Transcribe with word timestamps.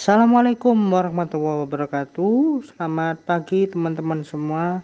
Assalamualaikum 0.00 0.96
warahmatullahi 0.96 1.68
wabarakatuh. 1.68 2.64
Selamat 2.72 3.20
pagi 3.20 3.68
teman-teman 3.68 4.24
semua. 4.24 4.80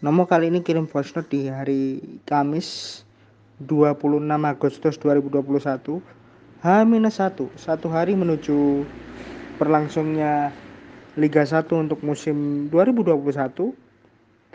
Nomo 0.00 0.24
kali 0.24 0.48
ini 0.48 0.64
kirim 0.64 0.88
voice 0.88 1.12
note 1.12 1.28
di 1.28 1.44
hari 1.52 2.00
Kamis 2.24 3.04
26 3.60 4.24
Agustus 4.32 4.96
2021 4.96 6.00
H-1 6.64 7.04
Satu. 7.60 7.86
Hari 7.92 8.16
menuju 8.16 8.88
berlangsungnya 9.60 10.56
Liga 11.20 11.44
1 11.44 11.68
untuk 11.68 12.00
musim 12.00 12.72
2021 12.72 13.12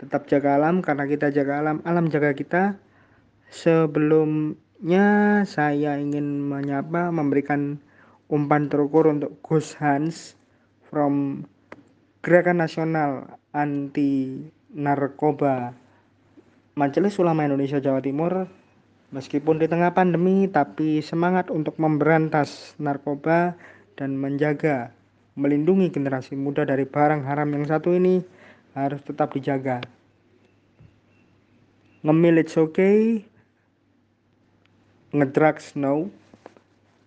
Tetap 0.02 0.26
jaga 0.26 0.58
alam 0.58 0.82
karena 0.82 1.06
kita 1.06 1.30
jaga 1.30 1.62
alam 1.62 1.78
Alam 1.86 2.10
jaga 2.10 2.34
kita. 2.34 2.74
Sebelumnya 3.54 5.46
saya 5.46 5.94
ingin 6.02 6.42
menyapa 6.42 7.14
memberikan 7.14 7.78
umpan 8.28 8.72
terukur 8.72 9.10
untuk 9.10 9.36
Gus 9.44 9.76
Hans 9.76 10.38
from 10.88 11.44
Gerakan 12.24 12.64
Nasional 12.64 13.38
Anti 13.52 14.40
Narkoba 14.74 15.76
Majelis 16.74 17.14
Ulama 17.22 17.46
Indonesia 17.46 17.78
Jawa 17.78 18.02
Timur 18.02 18.50
meskipun 19.14 19.62
di 19.62 19.70
tengah 19.70 19.94
pandemi 19.94 20.50
tapi 20.50 20.98
semangat 20.98 21.46
untuk 21.54 21.78
memberantas 21.78 22.74
narkoba 22.82 23.54
dan 23.94 24.18
menjaga 24.18 24.90
melindungi 25.38 25.90
generasi 25.90 26.34
muda 26.34 26.66
dari 26.66 26.82
barang 26.82 27.22
haram 27.22 27.46
yang 27.54 27.66
satu 27.66 27.94
ini 27.94 28.22
harus 28.74 29.02
tetap 29.06 29.34
dijaga. 29.34 29.82
Ngemil 32.04 32.42
it's 32.42 32.58
okay, 32.58 33.22
ngedrugs 35.14 35.78
no, 35.78 36.10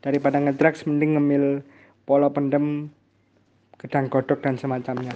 daripada 0.02 0.38
ngedrugs 0.42 0.86
mending 0.86 1.18
ngemil 1.18 1.46
pola 2.08 2.30
pendem 2.30 2.90
gedang 3.78 4.10
godok 4.10 4.42
dan 4.42 4.58
semacamnya. 4.58 5.14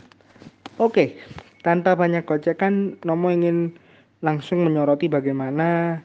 Oke 0.77 1.17
tanpa 1.61 1.93
banyak 1.93 2.25
gocekan 2.25 2.97
Nomo 3.05 3.29
ingin 3.29 3.77
langsung 4.21 4.65
menyoroti 4.65 5.09
bagaimana 5.09 6.01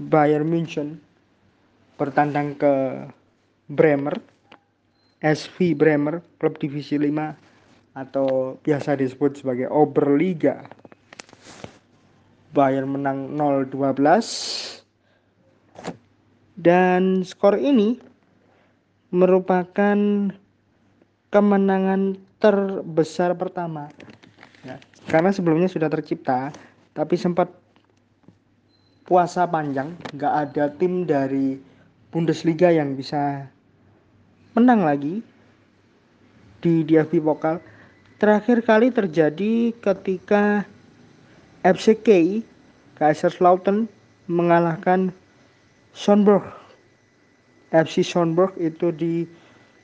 Bayern 0.00 0.48
München 0.48 1.00
bertandang 2.00 2.56
ke 2.56 3.04
Bremer 3.68 4.16
SV 5.20 5.74
Bremer 5.74 6.22
klub 6.38 6.56
divisi 6.56 6.94
5 6.96 7.98
atau 7.98 8.54
biasa 8.62 8.94
disebut 8.94 9.42
sebagai 9.42 9.66
Oberliga. 9.66 10.62
Bayern 12.54 12.88
menang 12.88 13.34
0-12 13.34 14.77
dan 16.58 17.22
skor 17.22 17.54
ini 17.54 18.02
merupakan 19.14 19.96
kemenangan 21.30 22.18
terbesar 22.42 23.38
pertama. 23.38 23.86
Ya, 24.66 24.82
karena 25.06 25.30
sebelumnya 25.30 25.70
sudah 25.70 25.86
tercipta, 25.86 26.50
tapi 26.98 27.14
sempat 27.14 27.48
puasa 29.06 29.46
panjang, 29.46 29.94
nggak 30.18 30.34
ada 30.50 30.64
tim 30.74 31.06
dari 31.06 31.56
Bundesliga 32.10 32.74
yang 32.74 32.98
bisa 32.98 33.46
menang 34.58 34.82
lagi 34.82 35.22
di 36.58 36.82
DFB 36.82 37.22
Pokal. 37.22 37.62
Terakhir 38.18 38.66
kali 38.66 38.90
terjadi 38.90 39.70
ketika 39.78 40.66
FCK 41.62 42.42
Kaiserslautern 42.98 43.86
mengalahkan 44.26 45.14
Schonberg. 45.94 46.44
FC 47.68 48.00
Schonberg 48.00 48.56
itu 48.56 48.88
di 48.92 49.28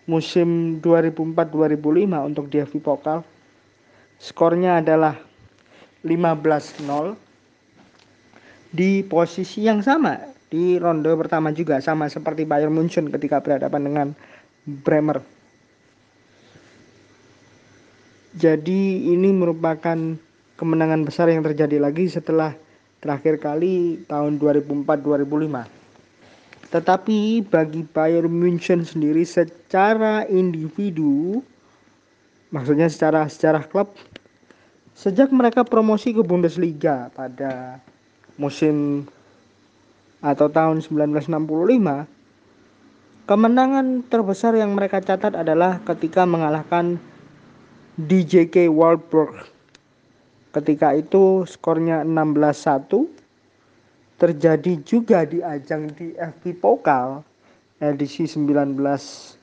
musim 0.08 0.80
2004-2005 0.80 2.28
untuk 2.28 2.48
DFB 2.48 2.80
Pokal. 2.80 3.20
Skornya 4.20 4.80
adalah 4.80 5.16
15-0 6.04 7.16
di 8.74 9.04
posisi 9.04 9.64
yang 9.64 9.80
sama 9.84 10.34
di 10.48 10.78
ronde 10.78 11.10
pertama 11.18 11.50
juga 11.50 11.80
sama 11.80 12.06
seperti 12.06 12.46
Bayern 12.46 12.72
Munchen 12.72 13.10
ketika 13.10 13.40
berhadapan 13.42 13.82
dengan 13.84 14.08
Bremer. 14.64 15.18
Jadi 18.34 19.14
ini 19.14 19.30
merupakan 19.30 19.98
kemenangan 20.58 21.06
besar 21.06 21.30
yang 21.30 21.42
terjadi 21.42 21.78
lagi 21.78 22.10
setelah 22.10 22.54
terakhir 22.98 23.38
kali 23.38 24.06
tahun 24.10 24.38
2004-2005 24.42 25.83
tetapi 26.74 27.46
bagi 27.46 27.86
Bayern 27.86 28.34
München 28.34 28.82
sendiri 28.82 29.22
secara 29.22 30.26
individu, 30.26 31.38
maksudnya 32.50 32.90
secara 32.90 33.30
secara 33.30 33.62
klub, 33.62 33.94
sejak 34.98 35.30
mereka 35.30 35.62
promosi 35.62 36.10
ke 36.10 36.26
Bundesliga 36.26 37.14
pada 37.14 37.78
musim 38.34 39.06
atau 40.18 40.50
tahun 40.50 40.82
1965, 40.82 42.10
kemenangan 43.30 44.02
terbesar 44.10 44.58
yang 44.58 44.74
mereka 44.74 44.98
catat 44.98 45.38
adalah 45.38 45.78
ketika 45.86 46.26
mengalahkan 46.26 46.98
DJK 48.02 48.66
Wolfsburg. 48.66 49.46
Ketika 50.50 50.90
itu 50.98 51.46
skornya 51.46 52.02
16-1 52.02 53.23
terjadi 54.24 54.80
juga 54.88 55.28
di 55.28 55.44
ajang 55.44 55.92
di 55.92 56.16
FP 56.16 56.56
Pokal 56.56 57.20
edisi 57.76 58.24
1997. 58.24 59.36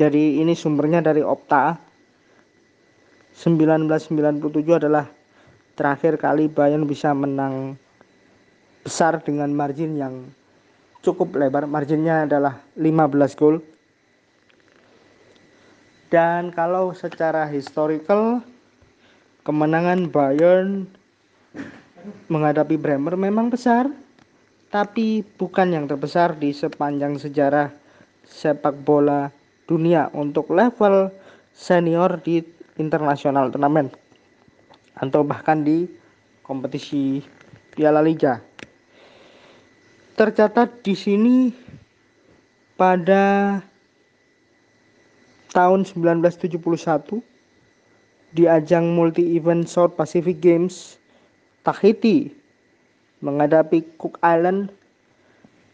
Jadi 0.00 0.40
ini 0.40 0.56
sumbernya 0.56 1.04
dari 1.04 1.20
Opta. 1.20 1.76
1997 3.36 4.80
adalah 4.80 5.04
terakhir 5.76 6.16
kali 6.16 6.48
Bayern 6.48 6.88
bisa 6.88 7.12
menang 7.12 7.76
besar 8.80 9.20
dengan 9.20 9.52
margin 9.52 10.00
yang 10.00 10.24
cukup 11.04 11.36
lebar. 11.36 11.68
Marginnya 11.68 12.24
adalah 12.24 12.64
15 12.80 13.36
gol. 13.36 13.60
Dan 16.08 16.48
kalau 16.56 16.96
secara 16.96 17.44
historical 17.52 18.40
kemenangan 19.42 20.08
Bayern 20.12 20.84
menghadapi 22.28 22.76
Bremer 22.80 23.16
memang 23.16 23.52
besar, 23.52 23.88
tapi 24.72 25.24
bukan 25.36 25.74
yang 25.74 25.84
terbesar 25.88 26.36
di 26.36 26.52
sepanjang 26.52 27.16
sejarah 27.20 27.72
sepak 28.24 28.76
bola 28.86 29.32
dunia 29.66 30.08
untuk 30.14 30.50
level 30.52 31.10
senior 31.52 32.20
di 32.22 32.40
internasional 32.78 33.50
turnamen 33.52 33.90
atau 34.96 35.26
bahkan 35.26 35.60
di 35.60 35.88
kompetisi 36.44 37.20
Piala 37.74 38.00
Liga. 38.00 38.40
Tercatat 40.16 40.84
di 40.84 40.92
sini 40.92 41.36
pada 42.76 43.56
tahun 45.50 45.84
1971 45.88 47.29
di 48.30 48.46
ajang 48.46 48.94
multi-event 48.94 49.66
South 49.66 49.98
Pacific 49.98 50.38
Games, 50.38 50.98
Tahiti 51.60 52.30
menghadapi 53.20 53.84
Cook 54.00 54.16
Island. 54.24 54.72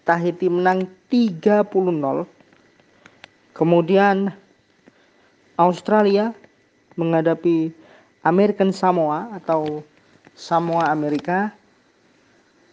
Tahiti 0.06 0.46
menang 0.46 0.86
30-0. 1.10 1.66
Kemudian 3.54 4.30
Australia 5.58 6.30
menghadapi 6.94 7.74
American 8.22 8.70
Samoa 8.70 9.34
atau 9.34 9.82
Samoa 10.38 10.94
Amerika. 10.94 11.50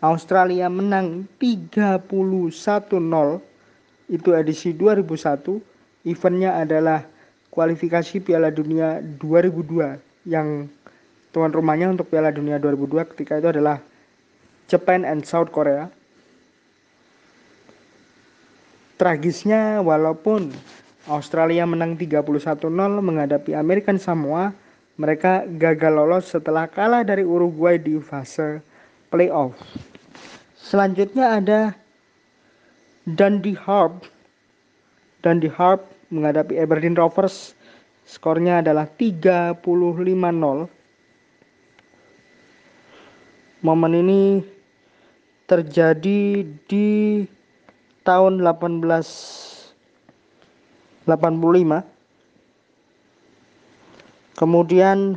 Australia 0.03 0.69
menang 0.69 1.25
31-0. 1.41 2.05
Itu 4.11 4.29
edisi 4.35 4.75
2001. 4.75 5.57
Eventnya 6.05 6.59
adalah 6.59 7.07
kualifikasi 7.53 8.17
Piala 8.25 8.49
Dunia 8.49 8.97
2002 9.21 10.25
yang 10.25 10.65
tuan 11.29 11.53
rumahnya 11.53 11.93
untuk 11.93 12.09
Piala 12.09 12.33
Dunia 12.33 12.57
2002 12.57 13.13
ketika 13.13 13.37
itu 13.37 13.53
adalah 13.53 13.77
Japan 14.65 15.05
and 15.05 15.21
South 15.21 15.53
Korea. 15.53 15.85
Tragisnya 18.97 19.85
walaupun 19.85 20.49
Australia 21.05 21.69
menang 21.69 21.93
31-0 21.93 22.57
menghadapi 23.05 23.53
American 23.53 24.01
Samoa, 24.01 24.49
mereka 24.97 25.45
gagal 25.45 25.93
lolos 25.93 26.33
setelah 26.33 26.65
kalah 26.65 27.05
dari 27.05 27.21
Uruguay 27.21 27.77
di 27.77 28.01
fase 28.01 28.65
playoff. 29.13 29.53
Selanjutnya 30.57 31.37
ada 31.37 31.61
Dundee 33.05 33.57
Harp. 33.57 34.09
Dundee 35.21 35.53
Harp 35.53 35.92
menghadapi 36.13 36.61
Aberdeen 36.61 36.93
Rovers. 36.93 37.57
Skornya 38.05 38.61
adalah 38.61 38.85
35-0 38.85 40.69
momen 43.63 43.95
ini 43.95 44.43
terjadi 45.47 46.43
di 46.67 47.23
tahun 48.03 48.43
1885 48.43 51.07
kemudian 54.35 55.15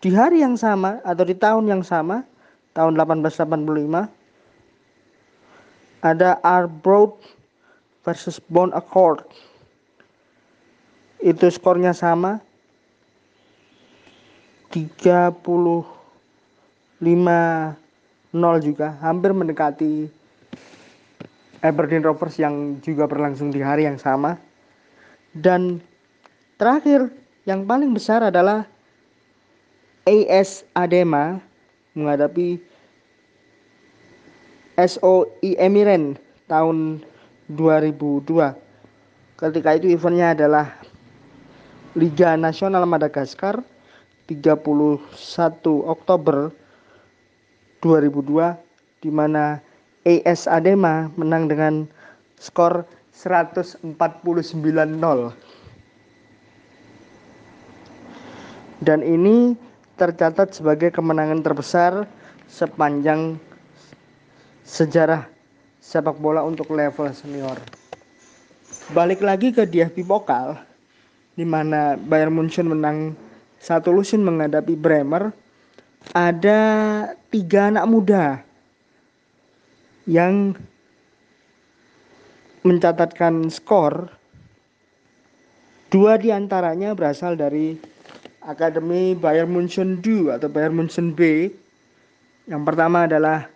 di 0.00 0.08
hari 0.16 0.40
yang 0.40 0.56
sama 0.56 1.04
atau 1.04 1.28
di 1.28 1.36
tahun 1.36 1.68
yang 1.68 1.84
sama 1.84 2.24
tahun 2.72 2.96
1885 2.96 4.08
ada 6.00 6.40
Arbroath 6.40 7.20
versus 8.08 8.40
Bond 8.48 8.72
Accord 8.72 9.28
itu 11.22 11.46
skornya 11.50 11.94
sama. 11.94 12.42
35 14.70 15.32
nol 18.36 18.56
juga. 18.60 18.94
Hampir 19.00 19.32
mendekati 19.32 20.12
Aberdeen 21.64 22.04
Rovers 22.04 22.38
yang 22.38 22.78
juga 22.84 23.08
berlangsung 23.08 23.50
di 23.50 23.64
hari 23.64 23.88
yang 23.88 23.98
sama. 23.98 24.38
Dan 25.34 25.82
terakhir 26.60 27.10
yang 27.48 27.64
paling 27.64 27.90
besar 27.96 28.22
adalah 28.22 28.68
AS 30.04 30.64
Adema 30.76 31.40
menghadapi 31.92 32.60
SOI 34.78 35.58
Emiren 35.58 36.14
tahun 36.46 37.02
2002 37.50 38.68
ketika 39.38 39.70
itu 39.78 39.86
eventnya 39.90 40.34
adalah 40.34 40.66
Liga 41.98 42.38
Nasional 42.38 42.86
Madagaskar 42.86 43.58
31 44.30 45.02
Oktober 45.82 46.54
2002 47.82 48.54
di 49.02 49.10
mana 49.10 49.58
AS 50.06 50.46
Adema 50.46 51.10
menang 51.18 51.50
dengan 51.50 51.90
skor 52.38 52.86
149-0. 53.18 53.98
Dan 58.78 59.02
ini 59.02 59.58
tercatat 59.98 60.54
sebagai 60.54 60.94
kemenangan 60.94 61.42
terbesar 61.42 62.06
sepanjang 62.46 63.42
sejarah 64.62 65.26
sepak 65.82 66.14
bola 66.22 66.46
untuk 66.46 66.70
level 66.70 67.10
senior. 67.10 67.58
Balik 68.94 69.18
lagi 69.18 69.50
ke 69.50 69.66
DFB 69.66 70.06
Pokal, 70.06 70.67
di 71.38 71.46
mana 71.46 71.94
Bayern 71.94 72.34
Munchen 72.34 72.66
menang 72.66 73.14
satu 73.62 73.94
lusin 73.94 74.26
menghadapi 74.26 74.74
Bremer 74.74 75.30
ada 76.10 76.60
tiga 77.30 77.70
anak 77.70 77.86
muda 77.86 78.24
yang 80.02 80.58
mencatatkan 82.66 83.46
skor. 83.54 84.10
Dua 85.94 86.18
di 86.18 86.34
antaranya 86.34 86.90
berasal 86.98 87.38
dari 87.38 87.78
Akademi 88.42 89.14
Bayern 89.14 89.54
Munchen 89.54 90.02
2 90.02 90.42
atau 90.42 90.50
Bayern 90.50 90.74
Munchen 90.74 91.14
B. 91.14 91.54
Yang 92.50 92.62
pertama 92.66 93.06
adalah 93.06 93.46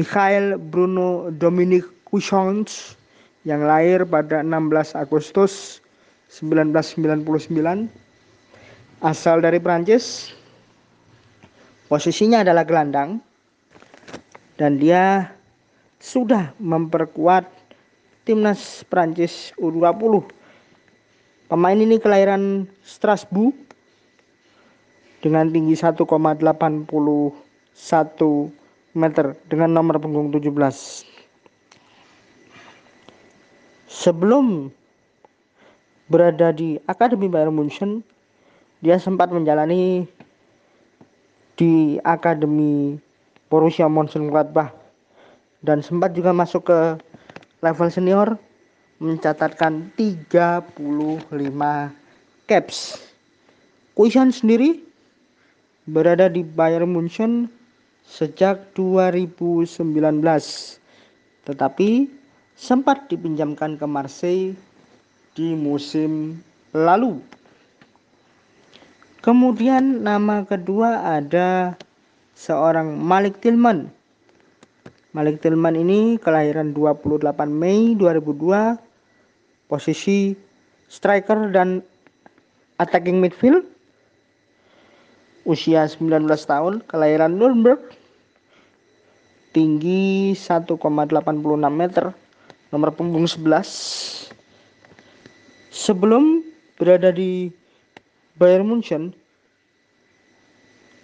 Mikhail 0.00 0.56
Bruno 0.56 1.28
Dominic 1.28 1.84
Cuchons 2.08 2.96
yang 3.44 3.68
lahir 3.68 4.08
pada 4.08 4.40
16 4.42 4.96
Agustus 4.96 5.84
1999 6.28 7.24
asal 9.00 9.40
dari 9.40 9.56
Prancis 9.58 10.36
posisinya 11.88 12.44
adalah 12.44 12.68
gelandang 12.68 13.24
dan 14.60 14.76
dia 14.76 15.32
sudah 15.98 16.52
memperkuat 16.60 17.48
timnas 18.28 18.84
Prancis 18.86 19.56
U20 19.56 20.20
pemain 21.48 21.78
ini 21.80 21.96
kelahiran 21.96 22.68
Strasbourg 22.84 23.56
dengan 25.24 25.50
tinggi 25.50 25.74
1,81 25.74 26.04
meter 28.94 29.26
dengan 29.48 29.70
nomor 29.72 29.96
punggung 29.98 30.28
17 30.30 30.52
sebelum 33.88 34.70
berada 36.08 36.50
di 36.52 36.80
Akademi 36.88 37.28
Bayern 37.28 37.52
Munchen, 37.52 38.00
dia 38.80 38.96
sempat 38.96 39.28
menjalani 39.28 40.08
di 41.60 42.00
Akademi 42.04 42.96
Borussia 43.52 43.88
Mönchengladbach 43.88 44.72
dan 45.64 45.84
sempat 45.84 46.16
juga 46.16 46.32
masuk 46.32 46.68
ke 46.68 46.80
level 47.60 47.88
senior 47.92 48.28
mencatatkan 48.98 49.92
35 49.94 50.78
caps. 52.48 52.98
Kuisan 53.94 54.30
sendiri 54.30 54.80
berada 55.90 56.30
di 56.30 56.46
Bayern 56.46 56.90
Munchen 56.90 57.50
sejak 58.06 58.72
2019 58.78 59.84
tetapi 61.48 62.08
sempat 62.54 63.08
dipinjamkan 63.08 63.76
ke 63.76 63.86
Marseille 63.88 64.56
di 65.38 65.54
musim 65.54 66.42
lalu. 66.74 67.22
Kemudian 69.22 70.02
nama 70.02 70.42
kedua 70.42 71.14
ada 71.14 71.78
seorang 72.34 72.98
Malik 72.98 73.38
Tilman. 73.38 73.86
Malik 75.14 75.38
Tilman 75.38 75.78
ini 75.78 76.18
kelahiran 76.18 76.74
28 76.74 77.22
Mei 77.46 77.94
2002, 77.94 78.82
posisi 79.70 80.34
striker 80.90 81.54
dan 81.54 81.86
attacking 82.82 83.22
midfield. 83.22 83.62
Usia 85.46 85.86
19 85.86 86.26
tahun, 86.26 86.82
kelahiran 86.90 87.38
Nuremberg. 87.38 87.78
Tinggi 89.54 90.34
1,86 90.36 90.76
meter, 91.72 92.12
nomor 92.68 92.90
punggung 92.92 93.24
11 93.24 94.27
Sebelum 95.78 96.42
berada 96.74 97.14
di 97.14 97.54
Bayern 98.34 98.66
Munchen, 98.66 99.14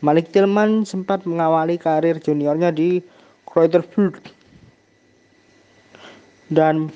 Malik 0.03 0.35
Tilman 0.35 0.83
sempat 0.83 1.23
mengawali 1.23 1.79
karir 1.79 2.19
juniornya 2.19 2.75
di 2.75 2.99
Kräuter 3.47 3.87
Fürth. 3.87 4.35
Dan 6.51 6.91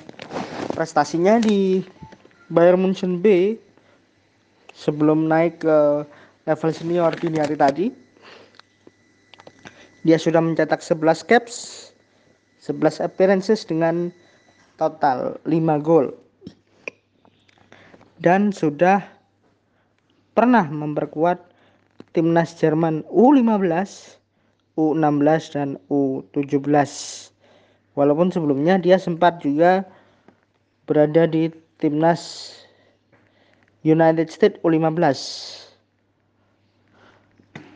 prestasinya 0.75 1.39
di 1.39 1.79
Bayern 2.51 2.83
Munchen 2.83 3.23
B 3.23 3.55
sebelum 4.75 5.31
naik 5.31 5.63
ke 5.63 6.03
level 6.47 6.71
senior 6.75 7.11
di 7.15 7.35
hari 7.35 7.55
tadi 7.59 7.87
dia 10.07 10.15
sudah 10.15 10.39
mencetak 10.39 10.79
11 10.79 11.27
caps 11.27 11.55
11 12.63 13.03
appearances 13.03 13.67
dengan 13.67 14.07
total 14.79 15.35
5 15.43 15.83
gol 15.83 16.15
dan 18.19 18.51
sudah 18.51 18.99
pernah 20.35 20.67
memperkuat 20.67 21.39
timnas 22.11 22.55
Jerman 22.59 23.03
U15, 23.07 24.19
U16 24.75 25.55
dan 25.55 25.69
U17. 25.87 26.67
Walaupun 27.95 28.31
sebelumnya 28.31 28.79
dia 28.79 28.95
sempat 28.99 29.43
juga 29.43 29.83
berada 30.87 31.27
di 31.27 31.51
timnas 31.79 32.55
United 33.83 34.27
States 34.27 34.59
U15. 34.63 34.99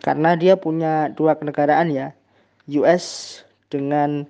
Karena 0.03 0.35
dia 0.35 0.59
punya 0.59 1.07
dua 1.15 1.39
kenegaraan 1.39 1.88
ya, 1.88 2.12
US 2.67 3.39
dengan 3.71 4.27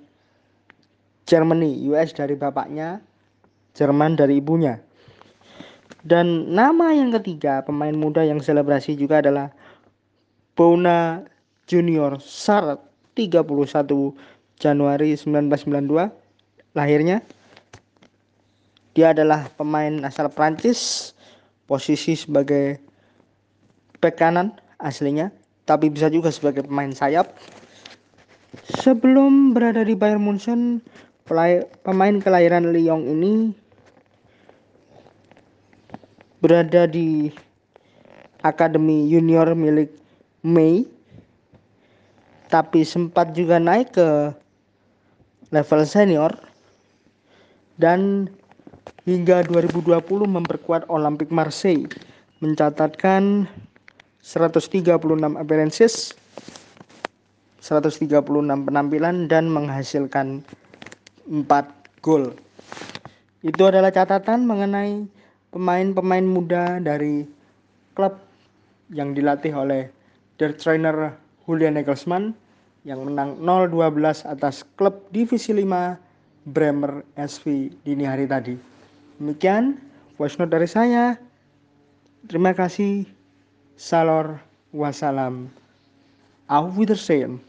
Germany, 1.25 1.89
US 1.89 2.13
dari 2.13 2.37
bapaknya, 2.37 3.01
Jerman 3.73 4.13
dari 4.13 4.37
ibunya. 4.37 4.77
Dan 6.03 6.51
nama 6.51 6.91
yang 6.91 7.15
ketiga 7.15 7.63
pemain 7.63 7.95
muda 7.95 8.27
yang 8.27 8.43
selebrasi 8.43 8.99
juga 8.99 9.23
adalah 9.23 9.55
Bona 10.51 11.23
Junior 11.63 12.19
Sarat 12.19 12.83
31 13.15 13.47
Januari 14.59 15.15
1992 15.15 16.11
lahirnya. 16.75 17.23
Dia 18.93 19.15
adalah 19.15 19.47
pemain 19.55 20.03
asal 20.03 20.27
Prancis, 20.27 21.15
posisi 21.65 22.19
sebagai 22.19 22.77
bek 24.03 24.19
kanan 24.19 24.53
aslinya, 24.83 25.31
tapi 25.63 25.87
bisa 25.87 26.11
juga 26.11 26.29
sebagai 26.29 26.67
pemain 26.67 26.91
sayap. 26.91 27.31
Sebelum 28.83 29.55
berada 29.55 29.81
di 29.81 29.97
Bayern 29.97 30.21
Munchen, 30.21 30.83
pemain 31.81 32.19
kelahiran 32.21 32.69
Lyon 32.69 33.07
ini 33.07 33.55
berada 36.43 36.83
di 36.83 37.31
Akademi 38.43 39.07
Junior 39.07 39.55
milik 39.55 39.95
Mei 40.43 40.83
tapi 42.51 42.83
sempat 42.83 43.31
juga 43.31 43.63
naik 43.63 43.95
ke 43.95 44.35
level 45.55 45.87
senior 45.87 46.35
dan 47.79 48.27
hingga 49.07 49.47
2020 49.47 50.03
memperkuat 50.27 50.83
Olympic 50.91 51.31
Marseille 51.31 51.87
mencatatkan 52.43 53.47
136 54.19 54.83
appearances 55.39 56.11
136 57.63 58.11
penampilan 58.67 59.31
dan 59.31 59.47
menghasilkan 59.47 60.43
4 61.31 61.47
gol. 62.03 62.35
Itu 63.39 63.71
adalah 63.71 63.95
catatan 63.95 64.43
mengenai 64.43 65.07
pemain-pemain 65.53 66.25
muda 66.25 66.81
dari 66.81 67.29
klub 67.93 68.17
yang 68.89 69.13
dilatih 69.13 69.53
oleh 69.53 69.87
their 70.41 70.51
trainer 70.57 71.13
Julian 71.45 71.77
Nagelsmann 71.77 72.33
yang 72.83 73.05
menang 73.05 73.37
0-12 73.39 74.25
atas 74.27 74.65
klub 74.75 74.97
divisi 75.13 75.53
5 75.55 76.49
Bremer 76.51 77.05
SV 77.15 77.71
dini 77.87 78.03
hari 78.03 78.27
tadi. 78.27 78.59
Demikian 79.21 79.79
voice 80.19 80.35
note 80.35 80.51
dari 80.51 80.67
saya. 80.67 81.15
Terima 82.27 82.51
kasih. 82.51 83.07
Salor 83.79 84.41
wassalam. 84.75 85.47
Auf 86.51 86.75
Wiedersehen. 86.75 87.39